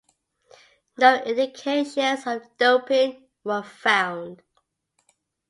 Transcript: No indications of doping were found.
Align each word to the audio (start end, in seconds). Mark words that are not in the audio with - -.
No 0.97 1.13
indications 1.21 2.25
of 2.25 2.41
doping 2.57 3.23
were 3.43 3.61
found. 3.61 4.41